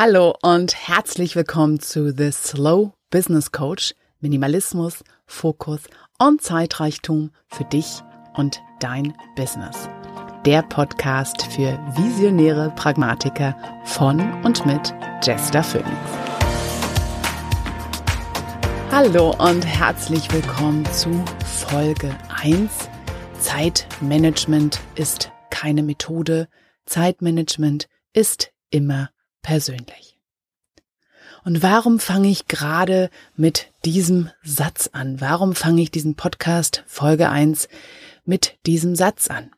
Hallo 0.00 0.32
und 0.42 0.76
herzlich 0.76 1.34
willkommen 1.34 1.80
zu 1.80 2.12
The 2.16 2.30
Slow 2.30 2.92
Business 3.10 3.50
Coach. 3.50 3.96
Minimalismus, 4.20 5.02
Fokus 5.26 5.80
und 6.20 6.40
Zeitreichtum 6.40 7.32
für 7.48 7.64
dich 7.64 8.04
und 8.34 8.62
dein 8.78 9.12
Business. 9.34 9.88
Der 10.46 10.62
Podcast 10.62 11.42
für 11.46 11.76
visionäre 11.96 12.72
Pragmatiker 12.76 13.56
von 13.86 14.20
und 14.44 14.64
mit 14.64 14.94
Jester 15.24 15.64
Phoenix. 15.64 15.90
Hallo 18.92 19.34
und 19.36 19.66
herzlich 19.66 20.32
willkommen 20.32 20.84
zu 20.92 21.10
Folge 21.44 22.16
1. 22.40 22.88
Zeitmanagement 23.40 24.78
ist 24.94 25.32
keine 25.50 25.82
Methode. 25.82 26.46
Zeitmanagement 26.86 27.88
ist 28.12 28.52
immer 28.70 29.10
persönlich. 29.48 30.18
Und 31.42 31.62
warum 31.62 32.00
fange 32.00 32.28
ich 32.28 32.48
gerade 32.48 33.08
mit 33.34 33.72
diesem 33.86 34.28
Satz 34.42 34.90
an? 34.92 35.22
Warum 35.22 35.54
fange 35.54 35.80
ich 35.80 35.90
diesen 35.90 36.16
Podcast 36.16 36.84
Folge 36.86 37.30
1 37.30 37.68
mit 38.26 38.58
diesem 38.66 38.94
Satz 38.94 39.28
an? 39.28 39.50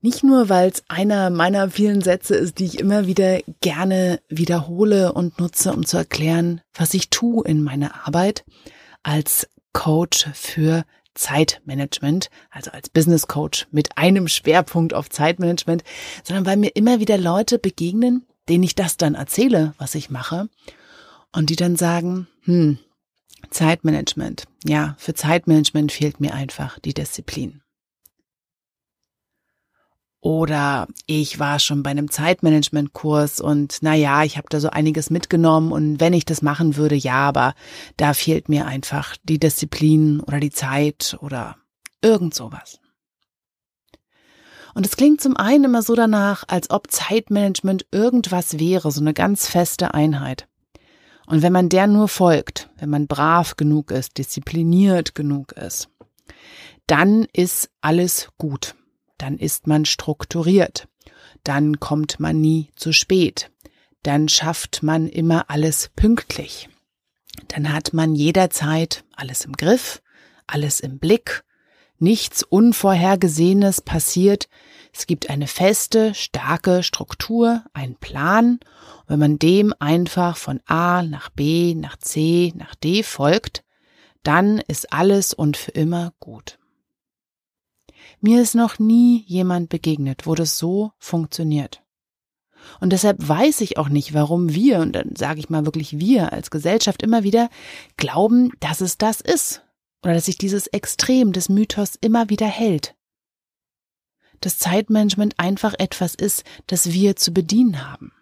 Nicht 0.00 0.24
nur, 0.24 0.48
weil 0.48 0.70
es 0.70 0.82
einer 0.88 1.28
meiner 1.28 1.68
vielen 1.68 2.00
Sätze 2.00 2.36
ist, 2.36 2.58
die 2.58 2.64
ich 2.64 2.80
immer 2.80 3.06
wieder 3.06 3.40
gerne 3.60 4.18
wiederhole 4.30 5.12
und 5.12 5.38
nutze, 5.38 5.74
um 5.74 5.84
zu 5.84 5.98
erklären, 5.98 6.62
was 6.72 6.94
ich 6.94 7.10
tue 7.10 7.44
in 7.44 7.62
meiner 7.62 8.06
Arbeit 8.06 8.46
als 9.02 9.46
Coach 9.74 10.26
für 10.32 10.86
Zeitmanagement, 11.12 12.30
also 12.50 12.70
als 12.70 12.88
Business 12.88 13.26
Coach 13.26 13.66
mit 13.70 13.98
einem 13.98 14.26
Schwerpunkt 14.26 14.94
auf 14.94 15.10
Zeitmanagement, 15.10 15.84
sondern 16.24 16.46
weil 16.46 16.56
mir 16.56 16.74
immer 16.74 16.98
wieder 16.98 17.18
Leute 17.18 17.58
begegnen, 17.58 18.24
denen 18.48 18.64
ich 18.64 18.74
das 18.74 18.96
dann 18.96 19.14
erzähle, 19.14 19.74
was 19.78 19.94
ich 19.94 20.10
mache, 20.10 20.48
und 21.32 21.50
die 21.50 21.56
dann 21.56 21.76
sagen, 21.76 22.28
hm, 22.42 22.78
Zeitmanagement. 23.50 24.44
Ja, 24.64 24.96
für 24.98 25.14
Zeitmanagement 25.14 25.92
fehlt 25.92 26.20
mir 26.20 26.34
einfach 26.34 26.78
die 26.78 26.94
Disziplin. 26.94 27.62
Oder 30.20 30.88
ich 31.06 31.38
war 31.38 31.60
schon 31.60 31.84
bei 31.84 31.90
einem 31.90 32.10
Zeitmanagement-Kurs 32.10 33.40
und 33.40 33.78
na 33.82 33.94
ja, 33.94 34.24
ich 34.24 34.36
habe 34.36 34.48
da 34.50 34.58
so 34.58 34.70
einiges 34.70 35.08
mitgenommen 35.08 35.70
und 35.70 36.00
wenn 36.00 36.14
ich 36.14 36.24
das 36.24 36.42
machen 36.42 36.76
würde, 36.76 36.96
ja, 36.96 37.28
aber 37.28 37.54
da 37.96 38.12
fehlt 38.12 38.48
mir 38.48 38.66
einfach 38.66 39.16
die 39.22 39.38
Disziplin 39.38 40.18
oder 40.18 40.40
die 40.40 40.50
Zeit 40.50 41.16
oder 41.20 41.56
irgend 42.02 42.34
sowas. 42.34 42.80
Und 44.76 44.84
es 44.84 44.98
klingt 44.98 45.22
zum 45.22 45.38
einen 45.38 45.64
immer 45.64 45.80
so 45.80 45.94
danach, 45.94 46.44
als 46.48 46.68
ob 46.68 46.90
Zeitmanagement 46.90 47.86
irgendwas 47.92 48.58
wäre, 48.58 48.92
so 48.92 49.00
eine 49.00 49.14
ganz 49.14 49.48
feste 49.48 49.94
Einheit. 49.94 50.48
Und 51.26 51.40
wenn 51.40 51.52
man 51.54 51.70
der 51.70 51.86
nur 51.86 52.08
folgt, 52.08 52.68
wenn 52.76 52.90
man 52.90 53.06
brav 53.06 53.56
genug 53.56 53.90
ist, 53.90 54.18
diszipliniert 54.18 55.14
genug 55.14 55.52
ist, 55.52 55.88
dann 56.86 57.26
ist 57.32 57.70
alles 57.80 58.28
gut. 58.36 58.74
Dann 59.16 59.38
ist 59.38 59.66
man 59.66 59.86
strukturiert. 59.86 60.88
Dann 61.42 61.80
kommt 61.80 62.20
man 62.20 62.38
nie 62.38 62.70
zu 62.76 62.92
spät. 62.92 63.50
Dann 64.02 64.28
schafft 64.28 64.82
man 64.82 65.08
immer 65.08 65.48
alles 65.48 65.90
pünktlich. 65.96 66.68
Dann 67.48 67.72
hat 67.72 67.94
man 67.94 68.14
jederzeit 68.14 69.04
alles 69.16 69.46
im 69.46 69.54
Griff, 69.54 70.02
alles 70.46 70.80
im 70.80 70.98
Blick 70.98 71.45
Nichts 71.98 72.42
Unvorhergesehenes 72.42 73.80
passiert. 73.80 74.48
Es 74.92 75.06
gibt 75.06 75.30
eine 75.30 75.46
feste, 75.46 76.14
starke 76.14 76.82
Struktur, 76.82 77.64
einen 77.72 77.96
Plan. 77.96 78.58
Und 79.00 79.08
wenn 79.08 79.18
man 79.18 79.38
dem 79.38 79.74
einfach 79.78 80.36
von 80.36 80.60
A 80.66 81.02
nach 81.02 81.30
B, 81.30 81.74
nach 81.74 81.96
C, 81.96 82.52
nach 82.56 82.74
D 82.74 83.02
folgt, 83.02 83.64
dann 84.22 84.58
ist 84.58 84.92
alles 84.92 85.32
und 85.32 85.56
für 85.56 85.70
immer 85.70 86.12
gut. 86.20 86.58
Mir 88.20 88.42
ist 88.42 88.54
noch 88.54 88.78
nie 88.78 89.24
jemand 89.26 89.68
begegnet, 89.68 90.26
wo 90.26 90.34
das 90.34 90.58
so 90.58 90.92
funktioniert. 90.98 91.82
Und 92.80 92.92
deshalb 92.92 93.16
weiß 93.26 93.60
ich 93.60 93.78
auch 93.78 93.88
nicht, 93.88 94.14
warum 94.14 94.52
wir, 94.52 94.80
und 94.80 94.92
dann 94.92 95.14
sage 95.16 95.38
ich 95.38 95.50
mal 95.50 95.64
wirklich 95.64 95.98
wir 95.98 96.32
als 96.32 96.50
Gesellschaft 96.50 97.02
immer 97.02 97.22
wieder, 97.22 97.48
glauben, 97.96 98.50
dass 98.60 98.80
es 98.80 98.98
das 98.98 99.20
ist, 99.20 99.62
oder 100.06 100.14
dass 100.14 100.26
sich 100.26 100.38
dieses 100.38 100.68
Extrem 100.68 101.32
des 101.32 101.48
Mythos 101.48 101.98
immer 102.00 102.28
wieder 102.28 102.46
hält. 102.46 102.94
Dass 104.40 104.56
Zeitmanagement 104.56 105.40
einfach 105.40 105.74
etwas 105.80 106.14
ist, 106.14 106.44
das 106.68 106.92
wir 106.92 107.16
zu 107.16 107.32
bedienen 107.32 107.90
haben. 107.90 108.12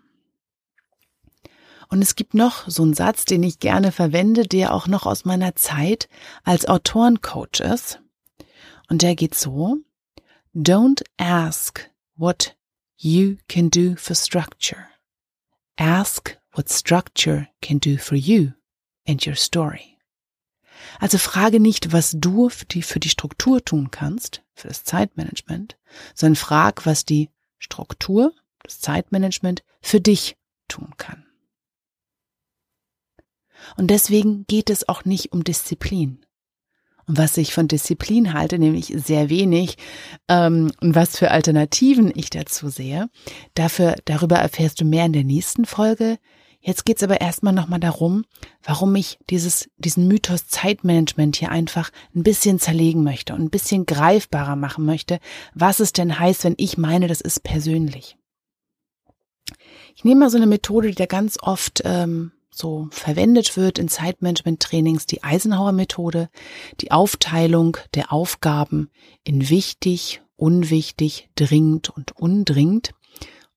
Und 1.90 2.00
es 2.00 2.16
gibt 2.16 2.32
noch 2.32 2.66
so 2.70 2.84
einen 2.84 2.94
Satz, 2.94 3.26
den 3.26 3.42
ich 3.42 3.58
gerne 3.58 3.92
verwende, 3.92 4.44
der 4.44 4.72
auch 4.72 4.86
noch 4.86 5.04
aus 5.04 5.26
meiner 5.26 5.56
Zeit 5.56 6.08
als 6.42 6.66
Autorencoach 6.66 7.60
ist. 7.60 8.00
Und 8.88 9.02
der 9.02 9.14
geht 9.14 9.34
so, 9.34 9.76
Don't 10.54 11.04
ask 11.18 11.90
what 12.16 12.56
you 12.96 13.36
can 13.46 13.68
do 13.68 13.94
for 13.96 14.16
structure. 14.16 14.86
Ask 15.76 16.38
what 16.54 16.70
structure 16.70 17.48
can 17.60 17.78
do 17.78 17.98
for 17.98 18.16
you 18.16 18.54
and 19.06 19.26
your 19.26 19.36
story. 19.36 19.94
Also 21.00 21.18
frage 21.18 21.60
nicht, 21.60 21.92
was 21.92 22.14
du 22.16 22.48
für 22.48 22.64
die, 22.66 22.82
für 22.82 23.00
die 23.00 23.08
Struktur 23.08 23.64
tun 23.64 23.90
kannst, 23.90 24.42
für 24.54 24.68
das 24.68 24.84
Zeitmanagement, 24.84 25.76
sondern 26.14 26.36
frag, 26.36 26.86
was 26.86 27.04
die 27.04 27.30
Struktur, 27.58 28.32
das 28.62 28.80
Zeitmanagement 28.80 29.62
für 29.80 30.00
dich 30.00 30.36
tun 30.68 30.94
kann. 30.96 31.24
Und 33.76 33.88
deswegen 33.88 34.46
geht 34.46 34.70
es 34.70 34.88
auch 34.88 35.04
nicht 35.04 35.32
um 35.32 35.44
Disziplin. 35.44 36.24
Und 37.06 37.18
was 37.18 37.36
ich 37.36 37.52
von 37.52 37.68
Disziplin 37.68 38.32
halte, 38.32 38.58
nämlich 38.58 38.92
sehr 38.96 39.28
wenig, 39.28 39.76
ähm, 40.28 40.72
und 40.80 40.94
was 40.94 41.18
für 41.18 41.30
Alternativen 41.30 42.10
ich 42.14 42.30
dazu 42.30 42.68
sehe, 42.68 43.10
dafür, 43.54 43.96
darüber 44.06 44.36
erfährst 44.36 44.80
du 44.80 44.84
mehr 44.84 45.04
in 45.04 45.12
der 45.12 45.24
nächsten 45.24 45.66
Folge. 45.66 46.18
Jetzt 46.66 46.86
geht's 46.86 47.02
aber 47.02 47.20
erstmal 47.20 47.52
nochmal 47.52 47.78
darum, 47.78 48.25
warum 48.62 48.94
ich 48.97 49.19
dieses, 49.28 49.69
diesen 49.76 50.08
Mythos 50.08 50.47
Zeitmanagement 50.47 51.36
hier 51.36 51.50
einfach 51.50 51.91
ein 52.14 52.22
bisschen 52.22 52.58
zerlegen 52.58 53.04
möchte 53.04 53.34
und 53.34 53.42
ein 53.42 53.50
bisschen 53.50 53.84
greifbarer 53.84 54.56
machen 54.56 54.86
möchte, 54.86 55.20
was 55.52 55.78
es 55.78 55.92
denn 55.92 56.19
heißt, 56.19 56.42
wenn 56.44 56.54
ich 56.56 56.78
meine, 56.78 57.06
das 57.06 57.20
ist 57.20 57.42
persönlich. 57.42 58.16
Ich 59.94 60.04
nehme 60.04 60.20
mal 60.20 60.30
so 60.30 60.38
eine 60.38 60.47
Methode, 60.47 60.88
die 60.88 60.94
da 60.94 61.04
ganz 61.04 61.36
oft 61.42 61.82
ähm, 61.84 62.32
so 62.50 62.88
verwendet 62.91 63.58
wird 63.58 63.78
in 63.78 63.88
Zeitmanagement-Trainings, 63.88 65.04
die 65.04 65.22
Eisenhower-Methode, 65.22 66.31
die 66.81 66.92
Aufteilung 66.92 67.76
der 67.92 68.10
Aufgaben 68.10 68.88
in 69.22 69.50
wichtig, 69.50 70.22
unwichtig, 70.36 71.28
dringend 71.34 71.91
und 71.91 72.16
undringend 72.16 72.94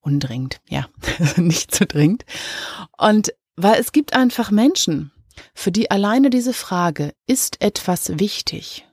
undringend, 0.02 0.59
ja, 0.68 0.88
nicht 1.38 1.74
so 1.74 1.85
dringend. 1.88 2.25
Und 2.97 3.34
weil 3.56 3.80
es 3.80 3.91
gibt 3.91 4.13
einfach 4.13 4.52
Menschen, 4.52 5.12
für 5.53 5.72
die 5.72 5.91
alleine 5.91 6.30
diese 6.30 6.53
Frage, 6.53 7.13
ist 7.25 7.62
etwas 7.62 8.19
wichtig 8.19 8.86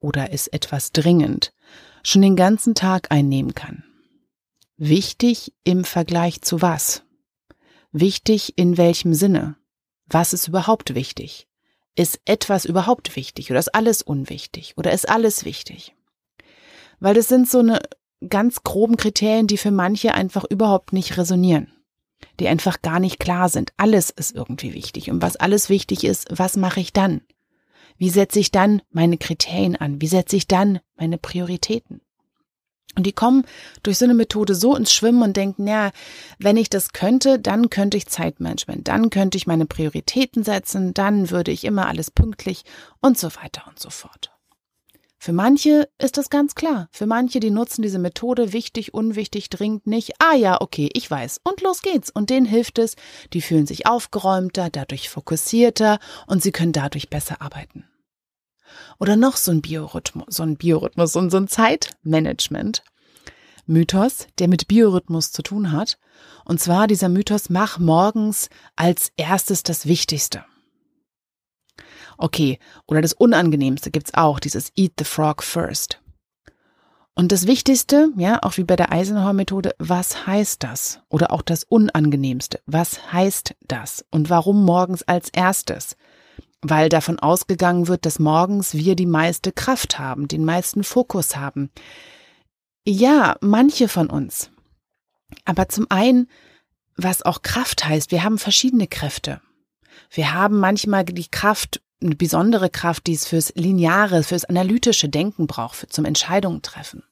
oder 0.00 0.30
ist 0.30 0.52
etwas 0.52 0.92
dringend, 0.92 1.52
schon 2.02 2.22
den 2.22 2.36
ganzen 2.36 2.74
Tag 2.74 3.10
einnehmen 3.10 3.54
kann. 3.54 3.84
Wichtig 4.76 5.54
im 5.64 5.84
Vergleich 5.84 6.42
zu 6.42 6.60
was? 6.60 7.02
Wichtig 7.92 8.58
in 8.58 8.76
welchem 8.76 9.14
Sinne? 9.14 9.56
Was 10.06 10.32
ist 10.32 10.48
überhaupt 10.48 10.94
wichtig? 10.94 11.48
Ist 11.96 12.20
etwas 12.24 12.64
überhaupt 12.64 13.14
wichtig 13.14 13.50
oder 13.50 13.60
ist 13.60 13.74
alles 13.74 14.02
unwichtig 14.02 14.74
oder 14.76 14.92
ist 14.92 15.08
alles 15.08 15.44
wichtig? 15.44 15.94
Weil 16.98 17.14
das 17.14 17.28
sind 17.28 17.48
so 17.48 17.60
eine 17.60 17.80
ganz 18.28 18.62
groben 18.62 18.96
Kriterien, 18.96 19.46
die 19.46 19.58
für 19.58 19.70
manche 19.70 20.14
einfach 20.14 20.44
überhaupt 20.44 20.92
nicht 20.92 21.16
resonieren, 21.16 21.72
die 22.40 22.48
einfach 22.48 22.82
gar 22.82 23.00
nicht 23.00 23.18
klar 23.18 23.48
sind. 23.48 23.72
Alles 23.76 24.10
ist 24.10 24.34
irgendwie 24.34 24.74
wichtig. 24.74 25.10
Und 25.10 25.22
was 25.22 25.36
alles 25.36 25.68
wichtig 25.68 26.04
ist, 26.04 26.26
was 26.30 26.56
mache 26.56 26.80
ich 26.80 26.92
dann? 26.92 27.22
Wie 27.96 28.10
setze 28.10 28.40
ich 28.40 28.50
dann 28.50 28.82
meine 28.90 29.18
Kriterien 29.18 29.76
an? 29.76 30.00
Wie 30.00 30.08
setze 30.08 30.36
ich 30.36 30.48
dann 30.48 30.80
meine 30.96 31.18
Prioritäten? 31.18 32.00
Und 32.96 33.06
die 33.06 33.12
kommen 33.12 33.44
durch 33.82 33.98
so 33.98 34.04
eine 34.04 34.14
Methode 34.14 34.54
so 34.54 34.76
ins 34.76 34.92
Schwimmen 34.92 35.22
und 35.22 35.36
denken, 35.36 35.66
ja, 35.66 35.90
wenn 36.38 36.56
ich 36.56 36.70
das 36.70 36.92
könnte, 36.92 37.40
dann 37.40 37.70
könnte 37.70 37.96
ich 37.96 38.06
Zeitmanagement, 38.06 38.86
dann 38.86 39.10
könnte 39.10 39.36
ich 39.36 39.46
meine 39.46 39.66
Prioritäten 39.66 40.44
setzen, 40.44 40.94
dann 40.94 41.30
würde 41.30 41.50
ich 41.50 41.64
immer 41.64 41.88
alles 41.88 42.10
pünktlich 42.10 42.64
und 43.00 43.18
so 43.18 43.34
weiter 43.34 43.64
und 43.68 43.80
so 43.80 43.90
fort. 43.90 44.33
Für 45.24 45.32
manche 45.32 45.88
ist 45.96 46.18
das 46.18 46.28
ganz 46.28 46.54
klar. 46.54 46.86
Für 46.92 47.06
manche, 47.06 47.40
die 47.40 47.48
nutzen 47.48 47.80
diese 47.80 47.98
Methode 47.98 48.52
wichtig, 48.52 48.92
unwichtig, 48.92 49.48
dringend 49.48 49.86
nicht. 49.86 50.20
Ah 50.20 50.34
ja, 50.34 50.60
okay, 50.60 50.90
ich 50.92 51.10
weiß. 51.10 51.40
Und 51.44 51.62
los 51.62 51.80
geht's. 51.80 52.10
Und 52.10 52.28
denen 52.28 52.44
hilft 52.44 52.78
es. 52.78 52.94
Die 53.32 53.40
fühlen 53.40 53.64
sich 53.64 53.86
aufgeräumter, 53.86 54.68
dadurch 54.68 55.08
fokussierter 55.08 55.98
und 56.26 56.42
sie 56.42 56.52
können 56.52 56.72
dadurch 56.72 57.08
besser 57.08 57.40
arbeiten. 57.40 57.88
Oder 59.00 59.16
noch 59.16 59.38
so 59.38 59.50
ein 59.50 59.62
Biorhythmus, 59.62 60.26
so 60.28 60.42
ein 60.42 60.58
Biorhythmus 60.58 61.16
und 61.16 61.30
so 61.30 61.38
ein 61.38 61.48
Zeitmanagement, 61.48 62.82
Mythos, 63.64 64.26
der 64.38 64.48
mit 64.48 64.68
Biorhythmus 64.68 65.32
zu 65.32 65.40
tun 65.40 65.72
hat. 65.72 65.96
Und 66.44 66.60
zwar 66.60 66.86
dieser 66.86 67.08
Mythos, 67.08 67.48
mach 67.48 67.78
morgens 67.78 68.50
als 68.76 69.10
erstes 69.16 69.62
das 69.62 69.86
Wichtigste. 69.86 70.44
Okay, 72.18 72.58
oder 72.86 73.02
das 73.02 73.12
Unangenehmste 73.12 73.90
gibt's 73.90 74.14
auch, 74.14 74.38
dieses 74.40 74.72
Eat 74.76 74.92
the 74.98 75.04
Frog 75.04 75.42
first. 75.42 76.00
Und 77.16 77.30
das 77.30 77.46
Wichtigste, 77.46 78.08
ja, 78.16 78.42
auch 78.42 78.56
wie 78.56 78.64
bei 78.64 78.74
der 78.74 78.90
Eisenhower-Methode, 78.90 79.76
was 79.78 80.26
heißt 80.26 80.64
das? 80.64 81.00
Oder 81.08 81.30
auch 81.30 81.42
das 81.42 81.62
Unangenehmste, 81.62 82.60
was 82.66 83.12
heißt 83.12 83.54
das? 83.68 84.04
Und 84.10 84.30
warum 84.30 84.64
morgens 84.64 85.04
als 85.04 85.28
erstes? 85.28 85.96
Weil 86.60 86.88
davon 86.88 87.20
ausgegangen 87.20 87.86
wird, 87.86 88.04
dass 88.04 88.18
morgens 88.18 88.74
wir 88.74 88.96
die 88.96 89.06
meiste 89.06 89.52
Kraft 89.52 89.98
haben, 89.98 90.26
den 90.26 90.44
meisten 90.44 90.82
Fokus 90.82 91.36
haben. 91.36 91.70
Ja, 92.84 93.36
manche 93.40 93.86
von 93.86 94.10
uns. 94.10 94.50
Aber 95.44 95.68
zum 95.68 95.86
einen, 95.90 96.28
was 96.96 97.22
auch 97.22 97.42
Kraft 97.42 97.84
heißt, 97.84 98.10
wir 98.10 98.24
haben 98.24 98.38
verschiedene 98.38 98.88
Kräfte. 98.88 99.40
Wir 100.10 100.34
haben 100.34 100.58
manchmal 100.58 101.04
die 101.04 101.28
Kraft, 101.28 101.80
eine 102.04 102.16
besondere 102.16 102.70
Kraft, 102.70 103.06
die 103.06 103.14
es 103.14 103.26
fürs 103.26 103.52
lineare, 103.54 104.22
fürs 104.22 104.44
analytische 104.44 105.08
Denken 105.08 105.46
braucht, 105.46 105.76
für, 105.76 105.88
zum 105.88 106.04
Entscheidungen 106.04 106.62
treffen. 106.62 107.02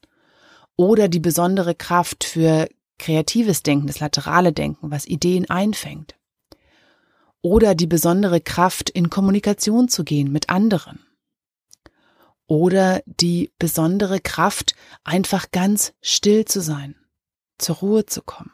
Oder 0.77 1.09
die 1.09 1.21
besondere 1.21 1.75
Kraft 1.75 2.25
für 2.25 2.69
kreatives 2.99 3.63
Denken, 3.63 3.87
das 3.87 4.01
laterale 4.01 4.53
Denken, 4.53 4.91
was 4.91 5.07
Ideen 5.07 5.49
einfängt. 5.51 6.15
Oder 7.41 7.75
die 7.75 7.87
besondere 7.87 8.41
Kraft, 8.41 8.91
in 8.91 9.11
Kommunikation 9.11 9.89
zu 9.89 10.05
gehen 10.05 10.31
mit 10.31 10.51
anderen. 10.51 11.01
Oder 12.47 13.03
die 13.07 13.53
besondere 13.59 14.21
Kraft, 14.21 14.75
einfach 15.05 15.51
ganz 15.51 15.95
still 16.01 16.45
zu 16.45 16.61
sein, 16.61 16.95
zur 17.59 17.77
Ruhe 17.77 18.07
zu 18.07 18.23
kommen. 18.23 18.53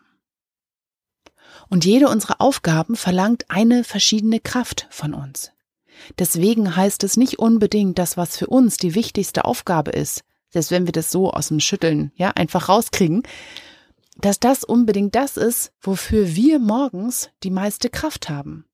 Und 1.68 1.84
jede 1.84 2.08
unserer 2.08 2.40
Aufgaben 2.40 2.96
verlangt 2.96 3.44
eine 3.48 3.84
verschiedene 3.84 4.40
Kraft 4.40 4.86
von 4.90 5.12
uns. 5.12 5.52
Deswegen 6.18 6.76
heißt 6.76 7.04
es 7.04 7.16
nicht 7.16 7.38
unbedingt, 7.38 7.98
dass 7.98 8.16
was 8.16 8.36
für 8.36 8.46
uns 8.46 8.76
die 8.76 8.94
wichtigste 8.94 9.44
Aufgabe 9.44 9.90
ist, 9.90 10.24
selbst 10.50 10.70
wenn 10.70 10.86
wir 10.86 10.92
das 10.92 11.10
so 11.10 11.30
aus 11.30 11.48
dem 11.48 11.60
Schütteln, 11.60 12.12
ja, 12.16 12.30
einfach 12.30 12.68
rauskriegen, 12.68 13.22
dass 14.16 14.40
das 14.40 14.64
unbedingt 14.64 15.14
das 15.14 15.36
ist, 15.36 15.72
wofür 15.80 16.34
wir 16.34 16.58
morgens 16.58 17.30
die 17.42 17.50
meiste 17.50 17.88
Kraft 17.90 18.28
haben. 18.28 18.64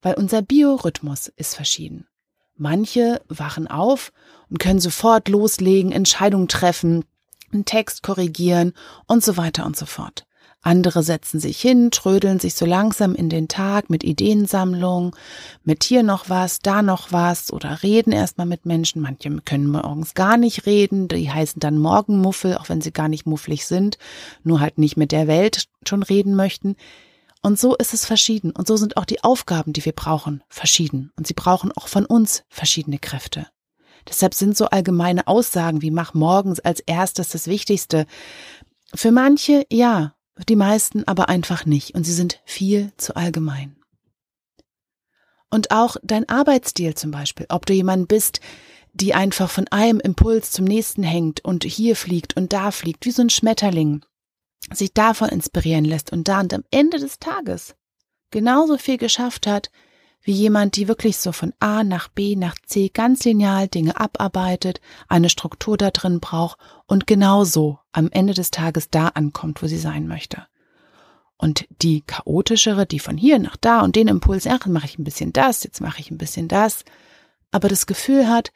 Weil 0.00 0.14
unser 0.14 0.42
Biorhythmus 0.42 1.28
ist 1.28 1.54
verschieden. 1.54 2.06
Manche 2.54 3.20
wachen 3.28 3.68
auf 3.68 4.12
und 4.48 4.58
können 4.58 4.80
sofort 4.80 5.28
loslegen, 5.28 5.92
Entscheidungen 5.92 6.48
treffen, 6.48 7.04
einen 7.52 7.64
Text 7.64 8.02
korrigieren 8.02 8.72
und 9.06 9.22
so 9.22 9.36
weiter 9.36 9.66
und 9.66 9.76
so 9.76 9.86
fort. 9.86 10.27
Andere 10.60 11.04
setzen 11.04 11.38
sich 11.38 11.60
hin, 11.60 11.90
trödeln 11.92 12.40
sich 12.40 12.54
so 12.54 12.66
langsam 12.66 13.14
in 13.14 13.28
den 13.28 13.46
Tag 13.46 13.90
mit 13.90 14.02
Ideensammlung, 14.02 15.14
mit 15.62 15.84
hier 15.84 16.02
noch 16.02 16.28
was, 16.28 16.58
da 16.58 16.82
noch 16.82 17.12
was 17.12 17.52
oder 17.52 17.82
reden 17.82 18.12
erstmal 18.12 18.46
mit 18.46 18.66
Menschen. 18.66 19.00
Manche 19.00 19.30
können 19.44 19.70
morgens 19.70 20.14
gar 20.14 20.36
nicht 20.36 20.66
reden, 20.66 21.06
die 21.06 21.30
heißen 21.30 21.60
dann 21.60 21.78
Morgenmuffel, 21.78 22.56
auch 22.56 22.68
wenn 22.68 22.80
sie 22.80 22.92
gar 22.92 23.08
nicht 23.08 23.24
mufflig 23.24 23.66
sind, 23.66 23.98
nur 24.42 24.58
halt 24.60 24.78
nicht 24.78 24.96
mit 24.96 25.12
der 25.12 25.28
Welt 25.28 25.68
schon 25.86 26.02
reden 26.02 26.34
möchten. 26.34 26.74
Und 27.40 27.58
so 27.58 27.76
ist 27.76 27.94
es 27.94 28.04
verschieden. 28.04 28.50
Und 28.50 28.66
so 28.66 28.76
sind 28.76 28.96
auch 28.96 29.04
die 29.04 29.22
Aufgaben, 29.22 29.72
die 29.72 29.84
wir 29.84 29.92
brauchen, 29.92 30.42
verschieden. 30.48 31.12
Und 31.16 31.28
sie 31.28 31.34
brauchen 31.34 31.70
auch 31.72 31.86
von 31.86 32.04
uns 32.04 32.42
verschiedene 32.48 32.98
Kräfte. 32.98 33.46
Deshalb 34.08 34.34
sind 34.34 34.56
so 34.56 34.66
allgemeine 34.66 35.26
Aussagen 35.28 35.82
wie 35.82 35.90
mach 35.90 36.14
morgens 36.14 36.60
als 36.60 36.80
erstes 36.80 37.28
das 37.28 37.46
Wichtigste. 37.46 38.06
Für 38.94 39.12
manche 39.12 39.66
ja, 39.70 40.14
die 40.48 40.56
meisten 40.56 41.04
aber 41.04 41.28
einfach 41.28 41.64
nicht 41.66 41.94
und 41.94 42.04
sie 42.04 42.12
sind 42.12 42.40
viel 42.44 42.92
zu 42.96 43.16
allgemein. 43.16 43.76
Und 45.50 45.70
auch 45.70 45.96
dein 46.02 46.28
Arbeitsstil 46.28 46.94
zum 46.94 47.10
Beispiel, 47.10 47.46
ob 47.48 47.66
du 47.66 47.72
jemand 47.72 48.08
bist, 48.08 48.40
die 48.92 49.14
einfach 49.14 49.50
von 49.50 49.66
einem 49.68 50.00
Impuls 50.00 50.50
zum 50.50 50.64
nächsten 50.64 51.02
hängt 51.02 51.44
und 51.44 51.64
hier 51.64 51.96
fliegt 51.96 52.36
und 52.36 52.52
da 52.52 52.70
fliegt, 52.70 53.06
wie 53.06 53.10
so 53.10 53.22
ein 53.22 53.30
Schmetterling, 53.30 54.04
sich 54.72 54.92
davon 54.92 55.28
inspirieren 55.28 55.84
lässt 55.84 56.12
und 56.12 56.28
da 56.28 56.40
und 56.40 56.52
am 56.52 56.64
Ende 56.70 56.98
des 56.98 57.18
Tages 57.18 57.74
genauso 58.30 58.76
viel 58.76 58.98
geschafft 58.98 59.46
hat, 59.46 59.70
wie 60.28 60.32
jemand, 60.32 60.76
die 60.76 60.88
wirklich 60.88 61.16
so 61.16 61.32
von 61.32 61.54
A 61.58 61.82
nach 61.82 62.08
B 62.08 62.36
nach 62.36 62.54
C 62.66 62.90
ganz 62.90 63.24
lineal 63.24 63.66
Dinge 63.66 63.98
abarbeitet, 63.98 64.78
eine 65.08 65.30
Struktur 65.30 65.78
da 65.78 65.90
drin 65.90 66.20
braucht 66.20 66.58
und 66.84 67.06
genauso 67.06 67.78
am 67.92 68.10
Ende 68.10 68.34
des 68.34 68.50
Tages 68.50 68.90
da 68.90 69.08
ankommt, 69.08 69.62
wo 69.62 69.66
sie 69.66 69.78
sein 69.78 70.06
möchte. 70.06 70.46
Und 71.38 71.66
die 71.80 72.02
chaotischere, 72.02 72.84
die 72.84 72.98
von 72.98 73.16
hier 73.16 73.38
nach 73.38 73.56
da 73.56 73.80
und 73.80 73.96
den 73.96 74.06
Impuls, 74.06 74.46
ach, 74.46 74.66
mache 74.66 74.84
ich 74.84 74.98
ein 74.98 75.04
bisschen 75.04 75.32
das, 75.32 75.64
jetzt 75.64 75.80
mache 75.80 76.00
ich 76.00 76.10
ein 76.10 76.18
bisschen 76.18 76.46
das, 76.46 76.84
aber 77.50 77.70
das 77.70 77.86
Gefühl 77.86 78.28
hat, 78.28 78.52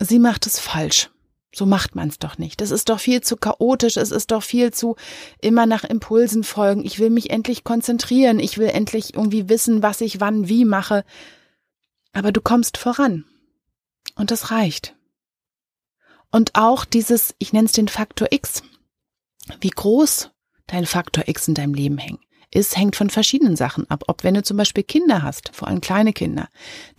sie 0.00 0.18
macht 0.18 0.46
es 0.46 0.58
falsch 0.58 1.10
so 1.54 1.66
macht 1.66 1.94
man's 1.94 2.18
doch 2.18 2.38
nicht. 2.38 2.60
Das 2.60 2.70
ist 2.70 2.88
doch 2.88 2.98
viel 2.98 3.20
zu 3.20 3.36
chaotisch, 3.36 3.96
es 3.96 4.10
ist 4.10 4.30
doch 4.30 4.42
viel 4.42 4.72
zu 4.72 4.96
immer 5.40 5.66
nach 5.66 5.84
Impulsen 5.84 6.44
folgen. 6.44 6.84
Ich 6.84 6.98
will 6.98 7.10
mich 7.10 7.30
endlich 7.30 7.62
konzentrieren, 7.62 8.38
ich 8.40 8.58
will 8.58 8.68
endlich 8.68 9.14
irgendwie 9.14 9.48
wissen, 9.48 9.82
was 9.82 10.00
ich 10.00 10.20
wann 10.20 10.48
wie 10.48 10.64
mache. 10.64 11.04
Aber 12.12 12.32
du 12.32 12.40
kommst 12.40 12.78
voran. 12.78 13.24
Und 14.16 14.30
das 14.30 14.50
reicht. 14.50 14.94
Und 16.30 16.54
auch 16.54 16.84
dieses, 16.84 17.34
ich 17.38 17.52
nenne 17.52 17.66
es 17.66 17.72
den 17.72 17.88
Faktor 17.88 18.28
X, 18.30 18.62
wie 19.60 19.70
groß 19.70 20.30
dein 20.66 20.86
Faktor 20.86 21.28
X 21.28 21.48
in 21.48 21.54
deinem 21.54 21.74
Leben 21.74 21.98
hängt 21.98 22.20
ist, 22.52 22.76
hängt 22.76 22.96
von 22.96 23.10
verschiedenen 23.10 23.56
Sachen 23.56 23.88
ab. 23.90 24.04
Ob 24.06 24.24
wenn 24.24 24.34
du 24.34 24.42
zum 24.42 24.56
Beispiel 24.56 24.84
Kinder 24.84 25.22
hast, 25.22 25.50
vor 25.52 25.68
allem 25.68 25.80
kleine 25.80 26.12
Kinder, 26.12 26.48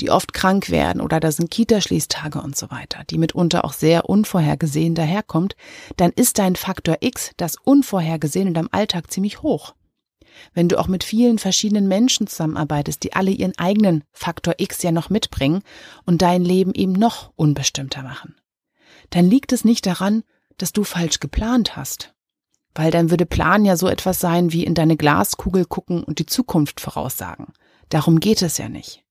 die 0.01 0.09
oft 0.09 0.33
krank 0.33 0.69
werden 0.69 1.01
oder 1.01 1.19
da 1.19 1.31
sind 1.31 1.51
Kitaschließtage 1.51 2.41
und 2.41 2.57
so 2.57 2.69
weiter, 2.71 3.03
die 3.09 3.17
mitunter 3.17 3.63
auch 3.63 3.73
sehr 3.73 4.09
unvorhergesehen 4.09 4.95
daherkommt, 4.95 5.55
dann 5.97 6.11
ist 6.11 6.39
dein 6.39 6.55
Faktor 6.55 6.97
X, 7.01 7.31
das 7.37 7.55
Unvorhergesehen 7.63 8.47
in 8.47 8.53
deinem 8.53 8.69
Alltag 8.71 9.11
ziemlich 9.11 9.41
hoch. 9.41 9.73
Wenn 10.53 10.67
du 10.67 10.79
auch 10.79 10.87
mit 10.87 11.03
vielen 11.03 11.37
verschiedenen 11.37 11.87
Menschen 11.87 12.27
zusammenarbeitest, 12.27 13.03
die 13.03 13.13
alle 13.13 13.31
ihren 13.31 13.57
eigenen 13.57 14.03
Faktor 14.11 14.55
X 14.57 14.81
ja 14.81 14.91
noch 14.91 15.09
mitbringen 15.09 15.61
und 16.05 16.21
dein 16.21 16.43
Leben 16.43 16.73
eben 16.73 16.93
noch 16.93 17.31
unbestimmter 17.35 18.01
machen, 18.01 18.35
dann 19.11 19.29
liegt 19.29 19.53
es 19.53 19.63
nicht 19.63 19.85
daran, 19.85 20.23
dass 20.57 20.73
du 20.73 20.83
falsch 20.83 21.19
geplant 21.19 21.75
hast, 21.75 22.13
weil 22.75 22.91
dann 22.91 23.09
würde 23.09 23.25
Plan 23.25 23.65
ja 23.65 23.77
so 23.77 23.87
etwas 23.87 24.19
sein 24.19 24.51
wie 24.51 24.63
in 24.63 24.73
deine 24.73 24.97
Glaskugel 24.97 25.65
gucken 25.65 26.03
und 26.03 26.19
die 26.19 26.25
Zukunft 26.25 26.79
voraussagen. 26.81 27.53
Darum 27.89 28.19
geht 28.19 28.41
es 28.41 28.57
ja 28.57 28.69
nicht. 28.69 29.03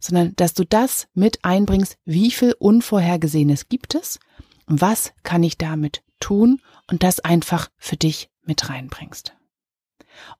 Sondern, 0.00 0.34
dass 0.36 0.54
du 0.54 0.64
das 0.64 1.08
mit 1.14 1.44
einbringst, 1.44 1.96
wie 2.04 2.30
viel 2.30 2.54
Unvorhergesehenes 2.58 3.68
gibt 3.68 3.94
es 3.94 4.18
was 4.66 5.12
kann 5.22 5.42
ich 5.42 5.58
damit 5.58 6.02
tun 6.20 6.60
und 6.90 7.02
das 7.02 7.20
einfach 7.20 7.68
für 7.76 7.96
dich 7.96 8.30
mit 8.42 8.68
reinbringst. 8.68 9.34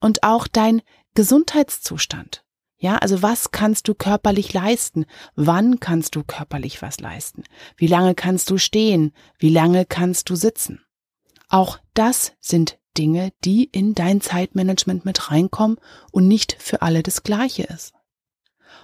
Und 0.00 0.22
auch 0.22 0.46
dein 0.46 0.82
Gesundheitszustand. 1.14 2.44
Ja, 2.78 2.96
also 2.96 3.22
was 3.22 3.50
kannst 3.50 3.88
du 3.88 3.94
körperlich 3.94 4.52
leisten? 4.52 5.06
Wann 5.36 5.80
kannst 5.80 6.16
du 6.16 6.22
körperlich 6.22 6.82
was 6.82 7.00
leisten? 7.00 7.44
Wie 7.76 7.86
lange 7.86 8.14
kannst 8.14 8.50
du 8.50 8.58
stehen? 8.58 9.12
Wie 9.38 9.48
lange 9.48 9.86
kannst 9.86 10.28
du 10.28 10.36
sitzen? 10.36 10.84
Auch 11.54 11.78
das 11.94 12.32
sind 12.40 12.80
Dinge, 12.98 13.32
die 13.44 13.68
in 13.70 13.94
dein 13.94 14.20
Zeitmanagement 14.20 15.04
mit 15.04 15.30
reinkommen 15.30 15.78
und 16.10 16.26
nicht 16.26 16.56
für 16.58 16.82
alle 16.82 17.04
das 17.04 17.22
gleiche 17.22 17.62
ist. 17.62 17.94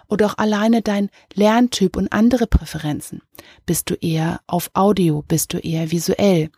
Oder 0.07 0.27
auch 0.27 0.39
alleine 0.39 0.81
dein 0.81 1.11
Lerntyp 1.35 1.97
und 1.97 2.13
andere 2.13 2.47
Präferenzen. 2.47 3.23
Bist 3.67 3.91
du 3.91 3.95
eher 3.95 4.41
auf 4.47 4.71
Audio? 4.75 5.25
Bist 5.27 5.53
du 5.53 5.59
eher 5.59 5.91
visuell? 5.91 6.51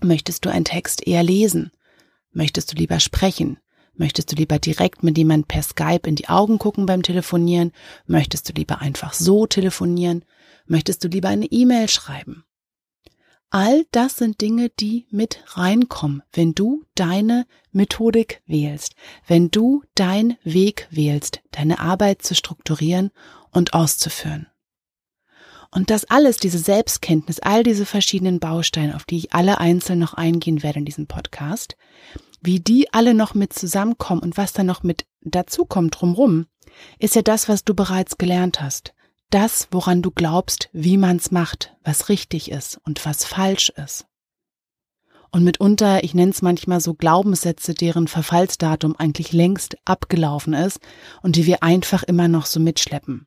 Möchtest 0.00 0.44
du 0.44 0.48
einen 0.52 0.64
Text 0.64 1.04
eher 1.04 1.24
lesen? 1.24 1.72
Möchtest 2.30 2.70
du 2.70 2.76
lieber 2.76 3.00
sprechen? 3.00 3.58
Möchtest 3.94 4.30
du 4.30 4.36
lieber 4.36 4.60
direkt 4.60 5.02
mit 5.02 5.18
jemand 5.18 5.48
per 5.48 5.64
Skype 5.64 6.06
in 6.08 6.14
die 6.14 6.28
Augen 6.28 6.60
gucken 6.60 6.86
beim 6.86 7.02
Telefonieren? 7.02 7.72
Möchtest 8.06 8.48
du 8.48 8.52
lieber 8.52 8.80
einfach 8.80 9.12
so 9.12 9.44
telefonieren? 9.44 10.24
Möchtest 10.66 11.02
du 11.02 11.08
lieber 11.08 11.30
eine 11.30 11.46
E-Mail 11.46 11.88
schreiben? 11.88 12.44
All 13.50 13.86
das 13.92 14.16
sind 14.16 14.42
Dinge, 14.42 14.68
die 14.68 15.06
mit 15.10 15.42
reinkommen, 15.56 16.22
wenn 16.32 16.54
du 16.54 16.84
deine 16.94 17.46
Methodik 17.72 18.42
wählst, 18.46 18.94
wenn 19.26 19.50
du 19.50 19.82
deinen 19.94 20.36
Weg 20.44 20.86
wählst, 20.90 21.40
deine 21.52 21.78
Arbeit 21.78 22.22
zu 22.22 22.34
strukturieren 22.34 23.10
und 23.50 23.72
auszuführen. 23.72 24.48
Und 25.70 25.88
das 25.88 26.04
alles, 26.04 26.36
diese 26.36 26.58
Selbstkenntnis, 26.58 27.40
all 27.40 27.62
diese 27.62 27.86
verschiedenen 27.86 28.38
Bausteine, 28.38 28.94
auf 28.94 29.04
die 29.04 29.16
ich 29.16 29.32
alle 29.32 29.58
einzeln 29.58 29.98
noch 29.98 30.14
eingehen 30.14 30.62
werde 30.62 30.80
in 30.80 30.84
diesem 30.84 31.06
Podcast, 31.06 31.76
wie 32.42 32.60
die 32.60 32.92
alle 32.92 33.14
noch 33.14 33.32
mit 33.34 33.54
zusammenkommen 33.54 34.22
und 34.22 34.36
was 34.36 34.52
da 34.52 34.62
noch 34.62 34.82
mit 34.82 35.06
dazukommt 35.22 35.98
drumrum, 35.98 36.46
ist 36.98 37.14
ja 37.14 37.22
das, 37.22 37.48
was 37.48 37.64
du 37.64 37.74
bereits 37.74 38.18
gelernt 38.18 38.60
hast 38.60 38.94
das, 39.30 39.68
woran 39.70 40.02
du 40.02 40.10
glaubst, 40.10 40.68
wie 40.72 40.96
man's 40.96 41.30
macht, 41.30 41.74
was 41.84 42.08
richtig 42.08 42.50
ist 42.50 42.80
und 42.84 43.04
was 43.04 43.24
falsch 43.24 43.70
ist. 43.70 44.06
Und 45.30 45.44
mitunter, 45.44 46.02
ich 46.04 46.14
nenne 46.14 46.30
es 46.30 46.40
manchmal 46.40 46.80
so 46.80 46.94
Glaubenssätze, 46.94 47.74
deren 47.74 48.08
Verfallsdatum 48.08 48.96
eigentlich 48.96 49.32
längst 49.32 49.76
abgelaufen 49.84 50.54
ist 50.54 50.80
und 51.22 51.36
die 51.36 51.44
wir 51.44 51.62
einfach 51.62 52.02
immer 52.02 52.28
noch 52.28 52.46
so 52.46 52.60
mitschleppen. 52.60 53.26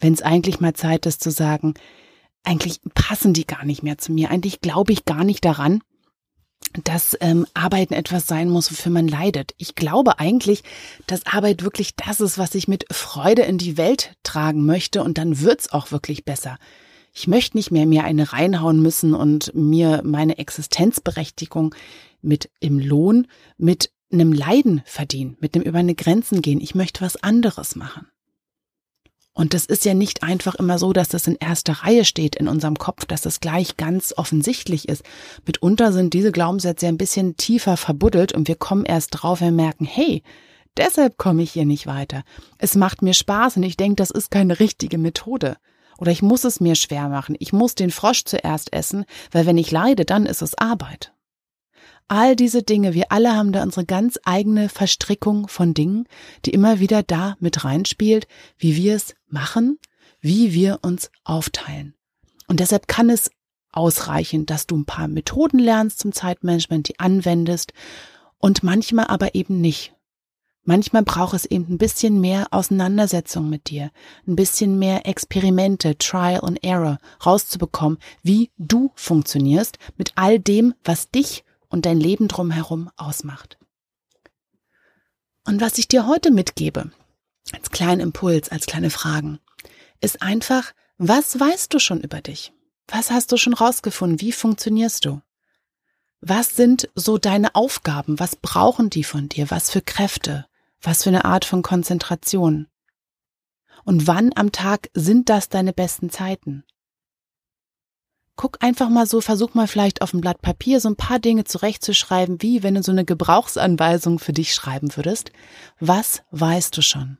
Wenn 0.00 0.12
es 0.12 0.22
eigentlich 0.22 0.60
mal 0.60 0.74
Zeit 0.74 1.06
ist 1.06 1.22
zu 1.22 1.30
sagen, 1.30 1.74
eigentlich 2.42 2.80
passen 2.94 3.34
die 3.34 3.46
gar 3.46 3.64
nicht 3.64 3.82
mehr 3.82 3.98
zu 3.98 4.12
mir, 4.12 4.30
eigentlich 4.30 4.60
glaube 4.60 4.92
ich 4.92 5.04
gar 5.04 5.22
nicht 5.22 5.44
daran, 5.44 5.82
dass 6.84 7.16
ähm, 7.20 7.46
Arbeiten 7.54 7.94
etwas 7.94 8.26
sein 8.26 8.48
muss, 8.48 8.70
wofür 8.70 8.92
man 8.92 9.08
leidet. 9.08 9.54
Ich 9.58 9.74
glaube 9.74 10.18
eigentlich, 10.18 10.62
dass 11.06 11.26
Arbeit 11.26 11.62
wirklich 11.62 11.96
das 11.96 12.20
ist, 12.20 12.38
was 12.38 12.54
ich 12.54 12.68
mit 12.68 12.84
Freude 12.92 13.42
in 13.42 13.58
die 13.58 13.76
Welt 13.76 14.12
tragen 14.22 14.66
möchte 14.66 15.02
und 15.02 15.18
dann 15.18 15.40
wird's 15.40 15.72
auch 15.72 15.92
wirklich 15.92 16.24
besser. 16.24 16.58
Ich 17.14 17.26
möchte 17.26 17.56
nicht 17.56 17.70
mehr 17.70 17.86
mir 17.86 18.04
eine 18.04 18.32
reinhauen 18.32 18.80
müssen 18.80 19.14
und 19.14 19.52
mir 19.54 20.02
meine 20.04 20.38
Existenzberechtigung 20.38 21.74
mit 22.20 22.50
im 22.60 22.78
Lohn, 22.78 23.26
mit 23.56 23.90
einem 24.12 24.32
Leiden 24.32 24.82
verdienen, 24.84 25.36
mit 25.40 25.54
einem 25.54 25.64
über 25.64 25.78
eine 25.78 25.94
Grenzen 25.94 26.42
gehen. 26.42 26.60
Ich 26.60 26.74
möchte 26.74 27.00
was 27.00 27.22
anderes 27.22 27.76
machen. 27.76 28.06
Und 29.38 29.54
das 29.54 29.66
ist 29.66 29.84
ja 29.84 29.94
nicht 29.94 30.24
einfach 30.24 30.56
immer 30.56 30.80
so, 30.80 30.92
dass 30.92 31.06
das 31.06 31.28
in 31.28 31.36
erster 31.36 31.84
Reihe 31.84 32.04
steht 32.04 32.34
in 32.34 32.48
unserem 32.48 32.76
Kopf, 32.76 33.04
dass 33.04 33.20
das 33.20 33.38
gleich 33.38 33.76
ganz 33.76 34.12
offensichtlich 34.16 34.88
ist. 34.88 35.04
Mitunter 35.46 35.92
sind 35.92 36.12
diese 36.12 36.32
Glaubenssätze 36.32 36.88
ein 36.88 36.98
bisschen 36.98 37.36
tiefer 37.36 37.76
verbuddelt 37.76 38.32
und 38.32 38.48
wir 38.48 38.56
kommen 38.56 38.84
erst 38.84 39.10
drauf, 39.12 39.40
wir 39.40 39.52
merken, 39.52 39.84
hey, 39.84 40.24
deshalb 40.76 41.18
komme 41.18 41.44
ich 41.44 41.52
hier 41.52 41.66
nicht 41.66 41.86
weiter. 41.86 42.24
Es 42.58 42.74
macht 42.74 43.00
mir 43.00 43.14
Spaß 43.14 43.58
und 43.58 43.62
ich 43.62 43.76
denke, 43.76 43.94
das 43.94 44.10
ist 44.10 44.32
keine 44.32 44.58
richtige 44.58 44.98
Methode. 44.98 45.56
Oder 45.98 46.10
ich 46.10 46.20
muss 46.20 46.42
es 46.42 46.58
mir 46.58 46.74
schwer 46.74 47.08
machen. 47.08 47.36
Ich 47.38 47.52
muss 47.52 47.76
den 47.76 47.92
Frosch 47.92 48.24
zuerst 48.24 48.72
essen, 48.72 49.04
weil 49.30 49.46
wenn 49.46 49.56
ich 49.56 49.70
leide, 49.70 50.04
dann 50.04 50.26
ist 50.26 50.42
es 50.42 50.58
Arbeit. 50.58 51.12
All 52.08 52.36
diese 52.36 52.62
Dinge, 52.62 52.94
wir 52.94 53.12
alle 53.12 53.36
haben 53.36 53.52
da 53.52 53.62
unsere 53.62 53.84
ganz 53.84 54.18
eigene 54.24 54.70
Verstrickung 54.70 55.46
von 55.46 55.74
Dingen, 55.74 56.06
die 56.46 56.50
immer 56.50 56.80
wieder 56.80 57.02
da 57.02 57.36
mit 57.38 57.64
reinspielt, 57.64 58.26
wie 58.56 58.76
wir 58.76 58.96
es 58.96 59.14
machen, 59.28 59.78
wie 60.20 60.54
wir 60.54 60.78
uns 60.80 61.10
aufteilen. 61.24 61.94
Und 62.46 62.60
deshalb 62.60 62.88
kann 62.88 63.10
es 63.10 63.30
ausreichen, 63.72 64.46
dass 64.46 64.66
du 64.66 64.78
ein 64.78 64.86
paar 64.86 65.06
Methoden 65.06 65.58
lernst 65.58 65.98
zum 65.98 66.12
Zeitmanagement, 66.12 66.88
die 66.88 66.98
anwendest 66.98 67.74
und 68.38 68.62
manchmal 68.62 69.08
aber 69.08 69.34
eben 69.34 69.60
nicht. 69.60 69.92
Manchmal 70.64 71.02
braucht 71.02 71.34
es 71.34 71.44
eben 71.44 71.66
ein 71.68 71.78
bisschen 71.78 72.20
mehr 72.20 72.48
Auseinandersetzung 72.50 73.48
mit 73.50 73.68
dir, 73.68 73.90
ein 74.26 74.36
bisschen 74.36 74.78
mehr 74.78 75.06
Experimente, 75.06 75.96
Trial 75.98 76.40
and 76.42 76.62
Error 76.64 76.98
rauszubekommen, 77.24 77.98
wie 78.22 78.50
du 78.56 78.92
funktionierst 78.94 79.78
mit 79.96 80.12
all 80.16 80.38
dem, 80.38 80.74
was 80.84 81.10
dich 81.10 81.44
und 81.68 81.86
dein 81.86 81.98
Leben 81.98 82.28
drumherum 82.28 82.90
ausmacht. 82.96 83.58
Und 85.44 85.60
was 85.60 85.78
ich 85.78 85.88
dir 85.88 86.06
heute 86.06 86.30
mitgebe, 86.30 86.90
als 87.52 87.70
kleinen 87.70 88.00
Impuls, 88.00 88.50
als 88.50 88.66
kleine 88.66 88.90
Fragen, 88.90 89.38
ist 90.00 90.22
einfach, 90.22 90.72
was 90.98 91.38
weißt 91.38 91.72
du 91.72 91.78
schon 91.78 92.00
über 92.00 92.20
dich? 92.20 92.52
Was 92.86 93.10
hast 93.10 93.32
du 93.32 93.36
schon 93.36 93.54
rausgefunden? 93.54 94.20
Wie 94.20 94.32
funktionierst 94.32 95.04
du? 95.04 95.20
Was 96.20 96.56
sind 96.56 96.88
so 96.94 97.16
deine 97.16 97.54
Aufgaben? 97.54 98.18
Was 98.18 98.36
brauchen 98.36 98.90
die 98.90 99.04
von 99.04 99.28
dir? 99.28 99.50
Was 99.50 99.70
für 99.70 99.80
Kräfte? 99.80 100.46
Was 100.80 101.04
für 101.04 101.10
eine 101.10 101.24
Art 101.24 101.44
von 101.44 101.62
Konzentration? 101.62 102.66
Und 103.84 104.06
wann 104.06 104.32
am 104.34 104.52
Tag 104.52 104.90
sind 104.94 105.28
das 105.28 105.48
deine 105.48 105.72
besten 105.72 106.10
Zeiten? 106.10 106.64
Guck 108.38 108.62
einfach 108.62 108.88
mal 108.88 109.04
so, 109.04 109.20
versuch 109.20 109.54
mal 109.54 109.66
vielleicht 109.66 110.00
auf 110.00 110.12
dem 110.12 110.22
Blatt 110.22 110.40
Papier 110.40 110.80
so 110.80 110.88
ein 110.88 110.96
paar 110.96 111.18
Dinge 111.18 111.44
zurechtzuschreiben, 111.44 112.40
wie 112.40 112.62
wenn 112.62 112.76
du 112.76 112.82
so 112.84 112.92
eine 112.92 113.04
Gebrauchsanweisung 113.04 114.20
für 114.20 114.32
dich 114.32 114.54
schreiben 114.54 114.96
würdest. 114.96 115.32
Was 115.80 116.22
weißt 116.30 116.74
du 116.74 116.80
schon 116.80 117.18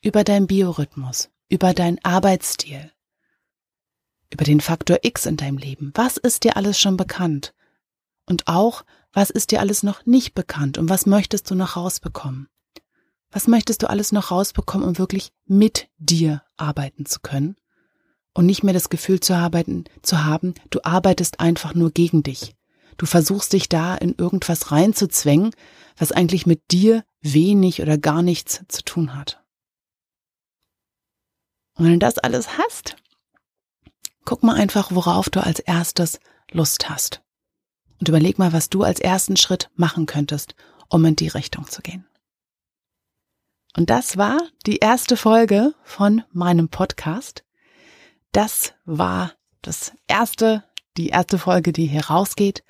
über 0.00 0.24
deinen 0.24 0.46
Biorhythmus, 0.46 1.30
über 1.48 1.74
deinen 1.74 2.02
Arbeitsstil, 2.02 2.90
über 4.30 4.44
den 4.44 4.62
Faktor 4.62 5.00
X 5.02 5.26
in 5.26 5.36
deinem 5.36 5.58
Leben? 5.58 5.92
Was 5.94 6.16
ist 6.16 6.44
dir 6.44 6.56
alles 6.56 6.80
schon 6.80 6.96
bekannt? 6.96 7.54
Und 8.24 8.48
auch, 8.48 8.84
was 9.12 9.28
ist 9.28 9.50
dir 9.50 9.60
alles 9.60 9.82
noch 9.82 10.06
nicht 10.06 10.34
bekannt 10.34 10.78
und 10.78 10.88
was 10.88 11.04
möchtest 11.04 11.50
du 11.50 11.54
noch 11.54 11.76
rausbekommen? 11.76 12.48
Was 13.30 13.48
möchtest 13.48 13.82
du 13.82 13.90
alles 13.90 14.12
noch 14.12 14.30
rausbekommen, 14.30 14.88
um 14.88 14.96
wirklich 14.96 15.30
mit 15.44 15.88
dir 15.98 16.42
arbeiten 16.56 17.04
zu 17.04 17.20
können? 17.20 17.56
Und 18.34 18.46
nicht 18.46 18.62
mehr 18.62 18.74
das 18.74 18.90
Gefühl 18.90 19.20
zu 19.20 19.34
arbeiten, 19.34 19.84
zu 20.02 20.24
haben, 20.24 20.54
du 20.70 20.80
arbeitest 20.82 21.40
einfach 21.40 21.74
nur 21.74 21.90
gegen 21.90 22.22
dich. 22.22 22.54
Du 22.96 23.06
versuchst 23.06 23.52
dich 23.52 23.68
da 23.68 23.96
in 23.96 24.14
irgendwas 24.16 24.70
reinzuzwängen, 24.70 25.52
was 25.96 26.12
eigentlich 26.12 26.46
mit 26.46 26.70
dir 26.70 27.04
wenig 27.20 27.80
oder 27.80 27.98
gar 27.98 28.22
nichts 28.22 28.62
zu 28.68 28.82
tun 28.82 29.14
hat. 29.14 29.42
Und 31.76 31.86
wenn 31.86 31.92
du 31.94 31.98
das 31.98 32.18
alles 32.18 32.58
hast, 32.58 32.96
guck 34.24 34.42
mal 34.42 34.54
einfach, 34.54 34.92
worauf 34.92 35.28
du 35.30 35.42
als 35.42 35.58
erstes 35.60 36.20
Lust 36.50 36.88
hast. 36.88 37.22
Und 37.98 38.08
überleg 38.08 38.38
mal, 38.38 38.52
was 38.52 38.70
du 38.70 38.82
als 38.82 39.00
ersten 39.00 39.36
Schritt 39.36 39.70
machen 39.74 40.06
könntest, 40.06 40.54
um 40.88 41.04
in 41.04 41.16
die 41.16 41.28
Richtung 41.28 41.68
zu 41.68 41.82
gehen. 41.82 42.06
Und 43.76 43.90
das 43.90 44.16
war 44.16 44.38
die 44.66 44.76
erste 44.76 45.16
Folge 45.16 45.74
von 45.82 46.22
meinem 46.32 46.68
Podcast. 46.68 47.44
Das 48.34 48.74
war 48.84 49.30
das 49.62 49.92
erste, 50.08 50.64
die 50.96 51.10
erste 51.10 51.38
Folge, 51.38 51.72
die 51.72 51.86
hier 51.86 52.06
rausgeht. 52.06 52.64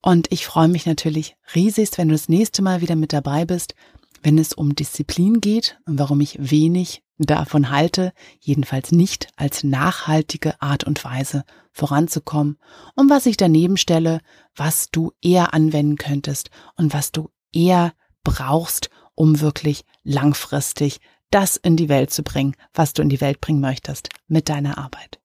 Und 0.00 0.32
ich 0.32 0.46
freue 0.46 0.68
mich 0.68 0.86
natürlich 0.86 1.36
riesigst, 1.54 1.98
wenn 1.98 2.08
du 2.08 2.14
das 2.14 2.30
nächste 2.30 2.62
Mal 2.62 2.80
wieder 2.80 2.96
mit 2.96 3.12
dabei 3.12 3.44
bist, 3.44 3.74
wenn 4.22 4.38
es 4.38 4.54
um 4.54 4.74
Disziplin 4.74 5.42
geht 5.42 5.78
und 5.84 5.98
warum 5.98 6.22
ich 6.22 6.38
wenig 6.40 7.02
davon 7.18 7.68
halte, 7.68 8.14
jedenfalls 8.40 8.92
nicht 8.92 9.28
als 9.36 9.62
nachhaltige 9.62 10.60
Art 10.62 10.84
und 10.84 11.04
Weise 11.04 11.44
voranzukommen 11.70 12.56
und 12.94 13.10
was 13.10 13.26
ich 13.26 13.36
daneben 13.36 13.76
stelle, 13.76 14.22
was 14.56 14.88
du 14.90 15.12
eher 15.20 15.52
anwenden 15.52 15.96
könntest 15.96 16.48
und 16.76 16.94
was 16.94 17.12
du 17.12 17.28
eher 17.52 17.92
brauchst, 18.24 18.88
um 19.14 19.42
wirklich 19.42 19.84
langfristig 20.02 20.98
das 21.30 21.56
in 21.56 21.76
die 21.76 21.88
Welt 21.88 22.10
zu 22.10 22.22
bringen, 22.22 22.54
was 22.74 22.92
du 22.92 23.02
in 23.02 23.08
die 23.08 23.20
Welt 23.20 23.40
bringen 23.40 23.60
möchtest 23.60 24.08
mit 24.28 24.48
deiner 24.48 24.78
Arbeit. 24.78 25.20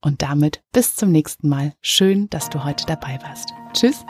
Und 0.00 0.22
damit 0.22 0.62
bis 0.72 0.94
zum 0.94 1.10
nächsten 1.10 1.48
Mal. 1.48 1.72
Schön, 1.80 2.30
dass 2.30 2.50
du 2.50 2.64
heute 2.64 2.86
dabei 2.86 3.18
warst. 3.22 3.52
Tschüss. 3.72 4.04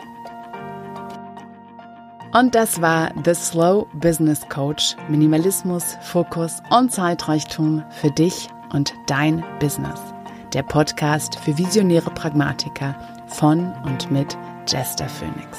Und 2.34 2.54
das 2.54 2.82
war 2.82 3.10
The 3.24 3.34
Slow 3.34 3.86
Business 3.94 4.46
Coach. 4.50 4.96
Minimalismus, 5.08 5.96
Fokus 6.02 6.58
und 6.70 6.92
Zeitreichtum 6.92 7.82
für 7.90 8.10
dich 8.10 8.48
und 8.70 8.92
dein 9.06 9.42
Business. 9.60 9.98
Der 10.52 10.62
Podcast 10.62 11.36
für 11.36 11.56
visionäre 11.56 12.10
Pragmatiker 12.10 12.98
von 13.28 13.72
und 13.84 14.10
mit 14.10 14.36
Jester 14.66 15.08
Phoenix. 15.08 15.58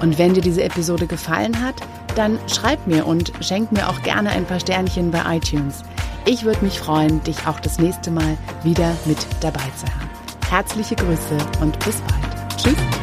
Und 0.00 0.16
wenn 0.18 0.34
dir 0.34 0.42
diese 0.42 0.62
Episode 0.62 1.08
gefallen 1.08 1.60
hat, 1.60 1.74
dann 2.16 2.38
schreib 2.48 2.86
mir 2.86 3.06
und 3.06 3.32
schenk 3.40 3.72
mir 3.72 3.88
auch 3.88 4.02
gerne 4.02 4.30
ein 4.30 4.44
paar 4.44 4.60
Sternchen 4.60 5.10
bei 5.10 5.36
iTunes. 5.36 5.84
Ich 6.24 6.44
würde 6.44 6.64
mich 6.64 6.80
freuen, 6.80 7.22
dich 7.22 7.46
auch 7.46 7.60
das 7.60 7.78
nächste 7.78 8.10
Mal 8.10 8.36
wieder 8.64 8.96
mit 9.04 9.18
dabei 9.40 9.70
zu 9.76 9.86
haben. 9.86 10.10
Herzliche 10.48 10.96
Grüße 10.96 11.36
und 11.60 11.78
bis 11.84 12.00
bald. 12.00 12.60
Tschüss. 12.60 12.95